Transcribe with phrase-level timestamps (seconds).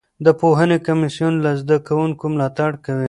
[0.25, 2.99] د پوهنې کمیسیون له زده کوونکو ملاتړ کوي.